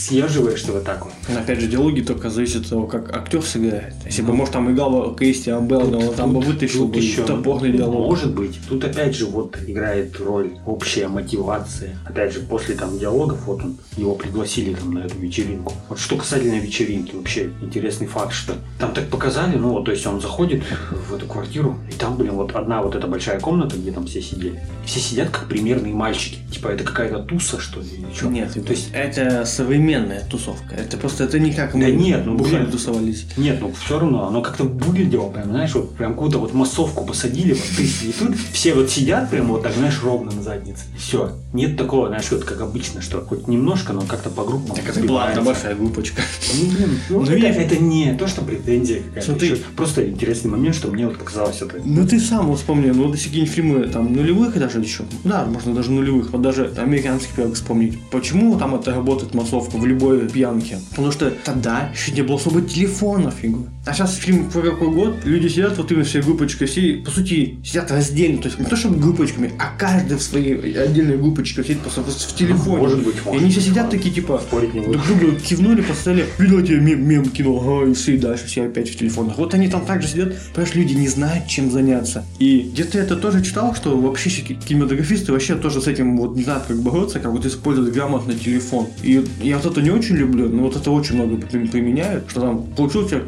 [0.08, 1.14] съеживаешься вот так вот.
[1.28, 3.94] Но опять же, диалоги только зависят от того, как актер сыграет.
[4.06, 8.06] Если бы, может, там играл Кристиан Белл, он там бы вытащил бы еще топорный диалог.
[8.06, 8.58] Может быть.
[8.68, 11.98] Тут опять же вот играет роль общая мотивация.
[12.06, 15.72] Опять же, после там диалогов, вот он, его пригласили там на эту вечеринку.
[15.88, 20.06] Вот что касательно вечеринки, вообще интересный факт, что там так показали, ну вот, то есть
[20.06, 20.62] он заходит
[21.08, 24.22] в эту квартиру, и там, блин, вот одна вот эта большая комната, где там все
[24.22, 24.62] сидели.
[24.84, 26.38] Все сидят как примерные мальчики.
[26.50, 28.28] Типа это какая-то туса, что ли, или что?
[28.28, 29.97] Нет, то есть это современная
[30.30, 30.74] тусовка.
[30.74, 32.70] Это просто, это не как мы Да нет, ну, бухали, блин.
[32.70, 33.26] тусовались.
[33.36, 37.52] Нет, ну все равно, оно как-то выглядело, прям, знаешь, вот прям какую-то вот массовку посадили,
[37.52, 40.82] вот ты и тут все вот сидят прям вот так, знаешь, ровно на заднице.
[40.96, 41.32] Все.
[41.52, 44.76] Нет такого, знаешь, вот как обычно, что хоть немножко, но как-то по группам.
[44.76, 46.22] Так это была большая группочка.
[46.54, 49.26] Ну, блин, ну, Ну, это, это не то, что претензия какая-то.
[49.26, 49.50] Смотри.
[49.50, 51.76] еще Просто интересный момент, что мне вот показалось это.
[51.84, 55.44] Ну ты сам вот вспомни, ну вот если какие-нибудь фильмы там нулевых даже еще, да,
[55.44, 57.98] можно даже нулевых, вот даже американский вспомнить.
[58.10, 60.78] Почему там это работает массовка в любой пьянке.
[60.90, 63.66] Потому что тогда еще не было особо телефонов, фигу.
[63.88, 67.56] А сейчас фильм про какой год, люди сидят вот именно все группочкой, все, по сути,
[67.64, 68.36] сидят раздельно.
[68.42, 72.34] То есть не то, чтобы группочками, а каждый в своей отдельной группочке сидит просто в,
[72.34, 72.76] телефоне.
[72.76, 73.90] Может быть, И может они все сидят ладно.
[73.92, 78.18] такие, типа, друг другу кивнули, поставили, видел тебе мем, мем кинул, ага, и все, и
[78.18, 79.38] дальше все опять в телефонах.
[79.38, 82.26] Вот они там также сидят, понимаешь, люди не знают, чем заняться.
[82.38, 86.64] И где-то это тоже читал, что вообще кинематографисты вообще тоже с этим вот не знают,
[86.68, 88.88] как бороться, как вот использовать грамотно телефон.
[89.02, 92.42] И я вот это не очень люблю, но вот это очень много при- применяют, что
[92.42, 93.22] там получил у тебя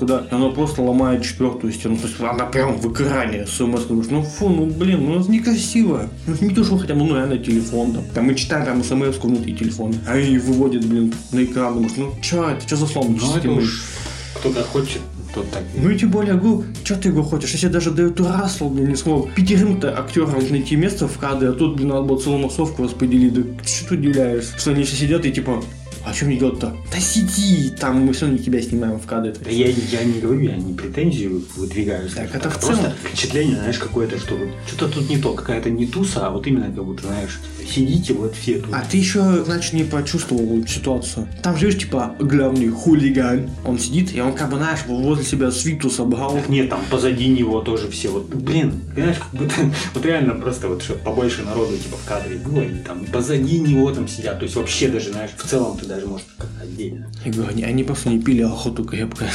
[0.00, 3.84] смс да, и оно просто ломает четвертую стену, то есть она прям в экране смс
[3.84, 6.08] думаешь, ну фу, ну блин, ну это некрасиво.
[6.26, 8.04] Ну не то, что хотя бы, ну реально телефон там.
[8.14, 12.12] Там мы читаем там смс внутри телефона, а они выводят, блин, на экран, думаешь, ну
[12.22, 13.16] чё это, что за слом?
[13.20, 13.82] Ну, это уж
[14.34, 15.00] кто как хочет,
[15.34, 15.62] тот так.
[15.76, 17.50] и- Ну и тем более, говорю, что ты его хочешь?
[17.52, 21.76] Если даже Дэвид Рассел, блин, не смог пятерым-то актерам найти место в кадре, а тут,
[21.76, 23.34] блин, надо было целую массовку распределить.
[23.34, 24.58] Да что ты удивляешься?
[24.58, 25.62] Что они все сидят и типа,
[26.04, 26.74] а что мне делать-то?
[26.92, 29.34] Да сиди, там мы все равно тебя снимаем в кадре.
[29.42, 32.08] Да я, я не говорю, я не претензию выдвигаю.
[32.08, 32.92] скажем это в Просто целом.
[33.04, 36.66] впечатление, знаешь, какое-то, что вот что-то тут не то, какая-то не туса, а вот именно
[36.66, 38.72] как будто, знаешь, сидите вот все тут.
[38.72, 41.28] А ты еще, значит, не почувствовал ситуацию.
[41.42, 43.50] Там же, видишь, типа, главный хулиган.
[43.64, 46.34] Он сидит, и он как бы, знаешь, возле себя свиту собрал.
[46.34, 49.54] Так нет, там позади него тоже все вот, блин, знаешь, как будто,
[49.94, 53.90] вот реально просто вот, чтобы побольше народу, типа, в кадре было, и там позади него
[53.92, 57.06] там сидят, то есть вообще даже, знаешь, в целом ты даже, может, как-то отдельно.
[57.24, 59.26] Я говорю, они, они просто не пили охоту крепко.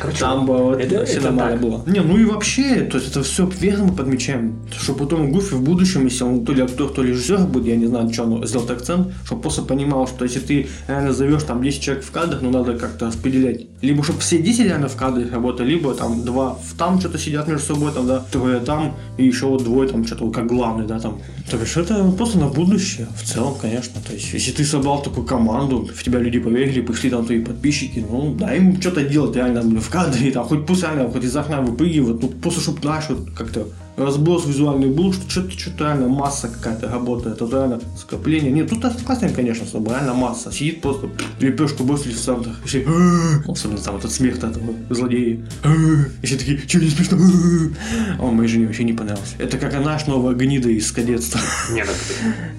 [0.00, 1.60] Короче, Там бы вот это- все это нормально так.
[1.60, 1.82] было.
[1.86, 4.54] Не, ну и вообще, то есть это все верно мы подмечаем.
[4.70, 7.76] Что потом Гуфи в будущем, если он то ли актер, то ли режиссер будет, я
[7.76, 11.62] не знаю, что он сделает акцент, чтобы просто понимал, что если ты реально зовешь там
[11.62, 13.66] 10 человек в кадрах, ну надо как-то распределять.
[13.82, 17.48] Либо чтобы все 10 реально в кадре работали, либо там два в там что-то сидят
[17.48, 20.86] между собой, там, да, трое там, и еще вот двое там что-то вот как главный,
[20.86, 21.20] да, там.
[21.50, 24.00] То есть это просто на будущее, в целом, конечно.
[24.06, 28.04] То есть, если ты собрал такую команду, в тебя люди поверили, пришли там твои подписчики,
[28.08, 31.36] ну, дай им что-то делать реально блин, в кадре, там, хоть пусть реально, хоть из
[31.36, 36.08] окна выпрыгивают, ну, просто чтобы, знаешь, вот как-то разброс визуальный был, что что-то, что-то реально
[36.08, 38.50] масса какая-то работает, это реально скопление.
[38.50, 40.52] Нет, тут классно, конечно, чтобы реально масса.
[40.52, 41.08] Сидит просто,
[41.40, 43.50] лепешку бросили в центр, и все, «А-а-а».
[43.50, 45.38] особенно там этот смех этого злодея.
[45.62, 46.06] «А-а-а».
[46.22, 47.18] И все такие, что не смешно?
[47.18, 48.22] «А-а-а».
[48.22, 49.34] Он моей жене вообще не понравился.
[49.38, 51.40] Это как наш новая гнида из кадетства.
[51.72, 51.96] Не, так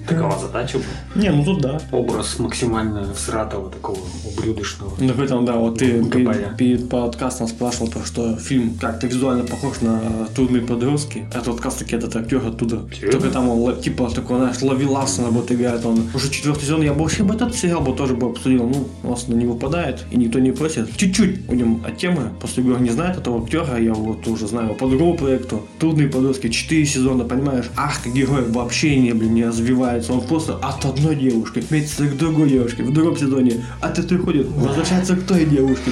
[0.08, 1.22] такова задача была.
[1.22, 1.80] Не, ну тут да.
[1.92, 4.92] Образ максимально всратого такого ублюдочного.
[4.98, 9.06] Ну, в этом, да, вот ты Ну, перед, перед подкастом спрашивал, то, что фильм как-то
[9.06, 11.25] визуально похож на «Трудные подростки».
[11.32, 12.82] Это вот как раз таки этот актер оттуда.
[12.92, 13.20] Серьезно?
[13.20, 15.84] Только там он, типа, такой, знаешь, Лови Лавсона вот играет.
[15.84, 18.68] Он уже четвертый сезон, я бы вообще бы этот сериал бы тоже бы обсудил.
[18.68, 20.96] Ну, у нас не выпадает, и никто не просит.
[20.96, 22.30] Чуть-чуть уйдем от темы.
[22.40, 25.66] После Егор не знает этого актера, я вот уже знаю его по другому проекту.
[25.78, 27.66] «Трудные подростки», четыре сезона, понимаешь?
[27.76, 30.12] Ах, герой вообще не, блин, не развивается.
[30.12, 32.82] Он просто от одной девушки метится к другой девушке.
[32.82, 35.90] В другом сезоне от этой ходит, возвращается к той девушке.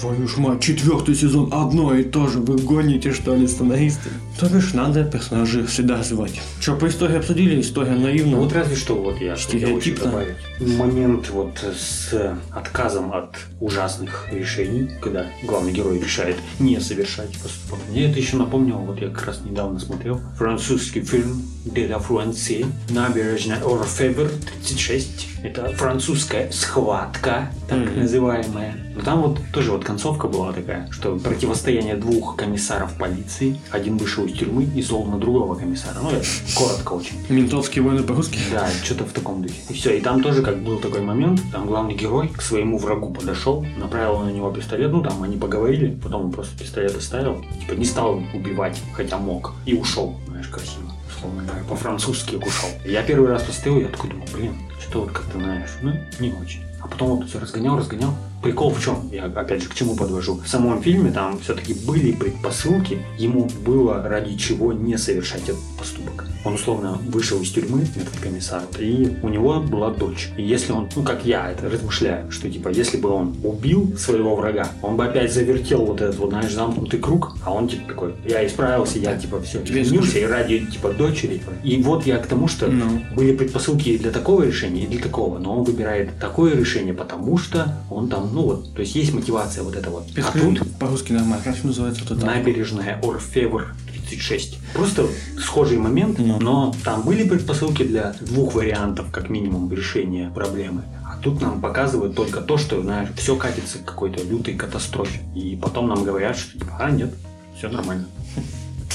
[0.00, 2.40] Твою ж мать, четвертый сезон одно и то же.
[2.40, 4.10] Вы гоните, что ли, сценаристы?
[4.38, 6.40] То бишь, надо персонажей всегда развивать.
[6.60, 7.60] Че, по истории обсудили?
[7.60, 8.32] История наивна.
[8.32, 10.36] Ну вот разве что вот я хотел еще добавить.
[10.60, 17.78] Момент вот с отказом от ужасных решений, когда главный герой решает не совершать поступок.
[17.90, 22.66] Мне это еще напомнило, вот я как раз недавно смотрел французский фильм «De la Frontière»,
[22.90, 24.30] «Набережная Орфевр
[24.64, 25.31] 36».
[25.42, 28.00] Это французская схватка, так Мгм.
[28.00, 28.74] называемая.
[28.94, 33.58] Но там вот тоже вот концовка была такая, что противостояние двух комиссаров полиции.
[33.70, 35.96] Один вышел из тюрьмы и зол на другого комиссара.
[36.02, 36.24] Ну, это
[36.54, 37.16] коротко очень.
[37.28, 38.38] Ментовские войны по-русски.
[38.52, 39.54] Да, что-то в таком духе.
[39.70, 43.12] И все, и там тоже как был такой момент, там главный герой к своему врагу
[43.12, 47.72] подошел, направил на него пистолет, ну там они поговорили, потом он просто пистолет оставил, типа
[47.78, 50.92] не стал убивать, хотя мог, и ушел, знаешь, красиво.
[51.16, 52.68] Условно говоря, по-французски ушел.
[52.84, 56.60] Я первый раз посмотрел, я такой думаю, блин, что вот как-то, знаешь, ну, не очень.
[56.80, 58.12] А потом вот все разгонял, разгонял.
[58.42, 59.08] Прикол в чем?
[59.12, 60.40] Я опять же к чему подвожу?
[60.44, 66.24] В самом фильме там все-таки были предпосылки, ему было ради чего не совершать этот поступок.
[66.44, 70.30] Он условно вышел из тюрьмы, этот комиссар, и у него была дочь.
[70.36, 74.34] И если он, ну как я это размышляю, что типа если бы он убил своего
[74.34, 78.14] врага, он бы опять завертел вот этот вот, знаешь, замкнутый круг, а он типа такой,
[78.26, 81.40] я исправился, я типа все, Тебе изменился, и ради типа дочери.
[81.62, 83.00] И вот я к тому, что Ну.
[83.14, 87.76] были предпосылки для такого решения, и для такого, но он выбирает такое решение, потому что
[87.90, 90.04] он там, ну вот, то есть есть мотивация вот эта вот.
[90.10, 91.42] А Перескажи тут по-русски нормально.
[91.44, 92.26] Как называется вот это?
[92.26, 93.74] набережная Орфевр
[94.08, 94.58] 36.
[94.74, 95.06] Просто
[95.38, 96.38] схожий момент, Ну.
[96.40, 100.82] но там были предпосылки для двух вариантов, как минимум, решения проблемы.
[101.04, 105.20] А тут нам показывают только то, что, знаешь, все катится к какой-то лютой катастрофе.
[105.34, 107.14] И потом нам говорят, что типа, а нет,
[107.56, 108.06] все нормально.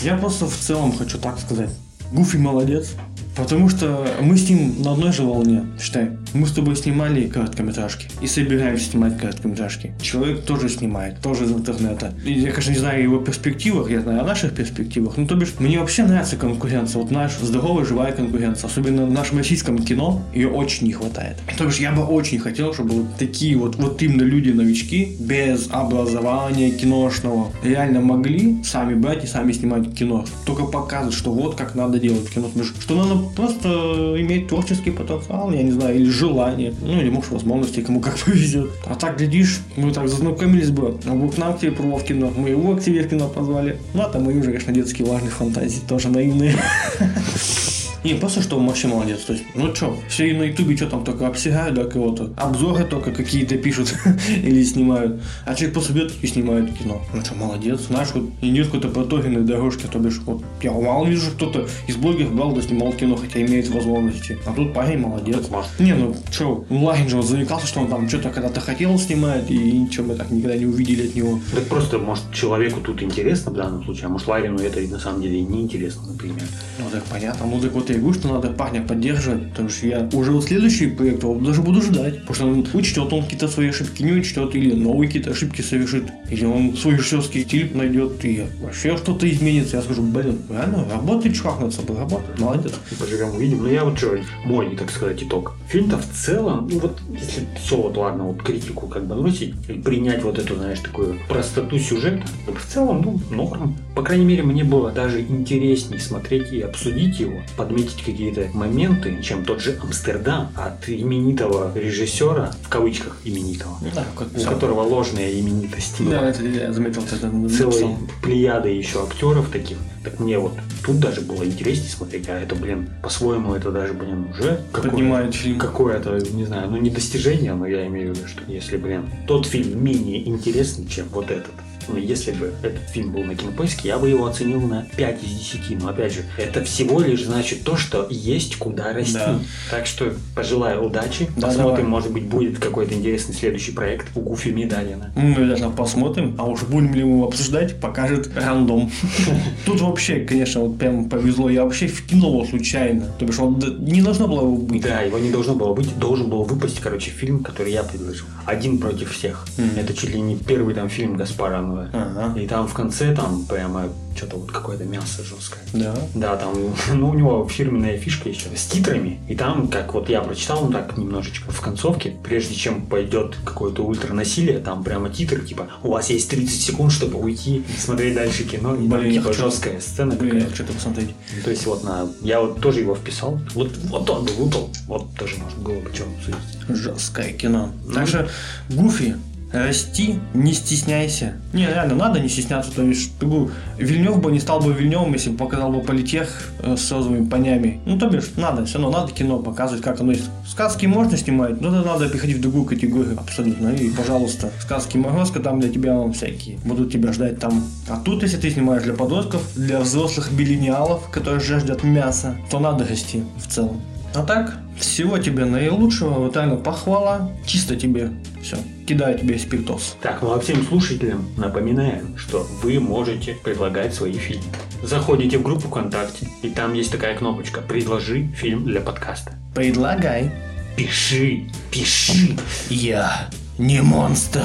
[0.02, 1.70] Я просто в целом хочу так сказать.
[2.12, 2.96] Гуфи молодец.
[3.36, 6.10] Потому что мы с ним на одной же волне, считай.
[6.34, 9.94] Мы с тобой снимали короткометражки и собираемся снимать короткометражки.
[10.02, 12.14] Человек тоже снимает, тоже из интернета.
[12.26, 15.18] И я, конечно, не знаю о его перспективах, я знаю о наших перспективах.
[15.18, 17.02] Ну, то бишь, мне вообще нравится конкуренция.
[17.02, 18.68] Вот наш здоровая, живая конкуренция.
[18.68, 21.38] Особенно в нашем российском кино ее очень не хватает.
[21.58, 26.72] То бишь, я бы очень хотел, чтобы вот такие вот, вот именно люди-новички, без образования
[26.72, 30.26] киношного, реально могли сами брать и сами снимать кино.
[30.46, 32.50] Только показывать, что вот как надо делать кино.
[32.80, 37.82] Что надо просто иметь творческий потенциал, я не знаю, или желание, ну или может возможности,
[37.82, 38.70] кому как повезет.
[38.86, 42.32] А так, глядишь, мы так зазнакомились бы, а вы к нам к тебе в кино,
[42.36, 43.78] мы его к себе в кино позвали.
[43.94, 46.56] Ну, а там мы уже, конечно, детские важные фантазии, тоже наивные.
[48.04, 49.22] Не, просто что он вообще молодец.
[49.22, 52.32] То есть, ну что, все на ютубе что там только обсягают, да, кого-то.
[52.38, 53.96] Обзоры только какие-то пишут
[54.30, 55.22] или снимают.
[55.46, 57.02] А человек просто берет и снимает кино.
[57.14, 57.82] Ну что, молодец.
[57.88, 62.34] Знаешь, вот идет какой-то протоганной дорожке, то бишь, вот я мало вижу, кто-то из блогеров
[62.34, 64.38] брал да снимал кино, хотя имеет возможности.
[64.46, 65.46] А тут парень молодец.
[65.80, 69.58] Не, ну что, Лагин же вот заикался, что он там что-то когда-то хотел снимать, и
[69.58, 71.40] ничего мы так никогда не увидели от него.
[71.54, 75.22] Так просто, может, человеку тут интересно в данном случае, а может, Ларину это на самом
[75.22, 76.44] деле не интересно, например.
[76.80, 77.46] Ну так понятно.
[77.46, 80.88] Ну так вот я говорю, что надо парня поддерживать, потому что я уже вот следующий
[80.88, 82.22] проект даже буду ждать.
[82.26, 86.06] Потому что он учтет, он какие-то свои ошибки не учтет, или новые какие-то ошибки совершит,
[86.30, 89.78] или он свой режиссерский стиль найдет, и вообще что-то изменится.
[89.78, 92.74] Я скажу, блин, реально, работает чувак над собой, работает, молодец.
[93.00, 93.64] Поживем, увидим.
[93.64, 95.54] Ну я вот что, мой, так сказать, итог.
[95.70, 100.24] Фильм-то в целом, ну вот, если все вот ладно, вот критику как бы бросить, принять
[100.24, 103.78] вот эту, знаешь, такую простоту сюжета, в целом, ну, норм.
[103.96, 109.46] По крайней мере, мне было даже интереснее смотреть и обсудить его, подметить какие-то моменты, чем
[109.46, 115.96] тот же Амстердам от именитого режиссера, в кавычках именитого, да, как у которого ложная именитость.
[116.00, 117.04] Да, это я заметил.
[117.04, 119.78] Это Целой плеяды еще актеров таких.
[120.04, 120.54] Так мне вот
[120.86, 125.60] тут даже было интереснее смотреть, а это, блин, по-своему это даже, блин, уже поднимает фильм.
[125.60, 129.46] Какое-то, не знаю, ну не достижение, но я имею в виду, что если, блин, тот
[129.46, 131.52] фильм менее интересный, чем вот этот,
[131.96, 135.82] если бы этот фильм был на кинопоиске, я бы его оценил на 5 из 10.
[135.82, 139.14] Но опять же, это всего лишь значит то, что есть куда расти.
[139.14, 139.40] Да.
[139.70, 141.28] Так что пожелаю удачи.
[141.36, 141.84] Да, посмотрим, давай.
[141.84, 145.12] может быть, будет какой-то интересный следующий проект у Гуфи Медалина.
[145.16, 148.92] Мы даже посмотрим, а уж будем ли мы его обсуждать, покажет рандом.
[149.66, 151.50] Тут вообще, конечно, вот прям повезло.
[151.50, 153.06] Я вообще в кино случайно.
[153.20, 154.82] То бишь, он не должно было быть.
[154.82, 155.98] Да, его не должно было быть.
[155.98, 158.26] Должен был выпасть, короче, фильм, который я предложил.
[158.46, 159.46] Один против всех.
[159.78, 161.90] Это чуть ли не первый там фильм Гаспара самое.
[161.94, 162.40] Ага.
[162.40, 165.62] И там в конце там прямо что-то вот какое-то мясо жесткое.
[165.74, 165.96] Да.
[166.16, 166.54] Да, там,
[166.94, 169.20] ну, у него фирменная фишка еще с титрами.
[169.28, 173.84] И там, как вот я прочитал, ну так немножечко в концовке, прежде чем пойдет какое-то
[173.84, 178.44] ультранасилие, там прямо титры, типа, у вас есть 30 секунд, чтобы уйти и смотреть дальше
[178.44, 178.76] кино.
[178.76, 181.10] И там, типа, жесткая сцена Блин, какая что-то посмотреть.
[181.36, 182.08] Ну, то есть вот на...
[182.22, 183.40] Я вот тоже его вписал.
[183.54, 184.70] Вот, вот он бы выпал.
[184.88, 186.38] Вот тоже можно было бы что обсудить.
[186.70, 187.72] Жесткое кино.
[187.94, 188.30] Также
[188.70, 189.16] Гуфи
[189.52, 191.34] расти, не стесняйся.
[191.54, 192.72] Не, реально, надо не стесняться.
[192.72, 196.52] То есть, ты был Вильнев бы не стал бы Вильневым, если бы показал бы политех
[196.60, 197.80] э, с розовыми понями.
[197.86, 200.30] Ну, то бишь, надо, все равно надо кино показывать, как оно есть.
[200.48, 203.70] Сказки можно снимать, но это надо переходить в другую категорию абсолютно.
[203.70, 206.58] И, пожалуйста, сказки Морозко там для тебя всякие.
[206.66, 207.64] Будут тебя ждать там.
[207.90, 212.86] А тут, если ты снимаешь для подростков, для взрослых билениалов, которые жаждут мяса, то надо
[212.86, 213.82] расти в целом.
[214.18, 218.10] А так, всего тебе наилучшего, вот реально похвала, чисто тебе
[218.42, 219.96] все, кидаю тебе спиртос.
[220.02, 224.46] Так, ну а всем слушателям напоминаем, что вы можете предлагать свои фильмы.
[224.82, 229.34] Заходите в группу ВКонтакте, и там есть такая кнопочка «Предложи фильм для подкаста».
[229.54, 230.32] Предлагай.
[230.76, 232.36] Пиши, пиши.
[232.72, 234.42] Я не монстр.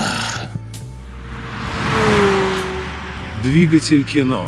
[3.42, 4.44] Двигатель кино.